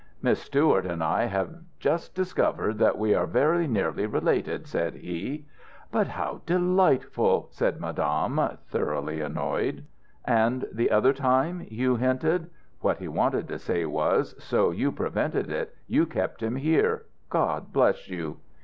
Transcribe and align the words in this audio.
"'Miss 0.19 0.41
Stewart 0.41 0.83
and 0.87 1.03
I 1.03 1.25
have 1.25 1.57
just 1.77 2.15
discovered 2.15 2.79
that 2.79 2.97
we 2.97 3.13
are 3.13 3.27
very 3.27 3.67
nearly 3.67 4.07
related,' 4.07 4.65
said 4.65 4.95
he. 4.95 5.45
"'But 5.91 6.07
how 6.07 6.41
delightful,' 6.47 7.49
said 7.51 7.79
Madame, 7.79 8.57
thoroughly 8.67 9.21
annoyed." 9.21 9.85
"And 10.25 10.65
the 10.73 10.89
other 10.89 11.13
time," 11.13 11.59
Hugh 11.59 11.97
hinted. 11.97 12.49
What 12.79 12.97
he 12.97 13.07
wanted 13.07 13.47
to 13.49 13.59
say 13.59 13.85
was, 13.85 14.33
"So 14.43 14.71
you 14.71 14.91
prevented 14.91 15.51
it, 15.51 15.75
you 15.85 16.07
kept 16.07 16.41
him 16.41 16.55
here, 16.55 17.05
God 17.29 17.71
bless 17.71 18.09
you!" 18.09 18.39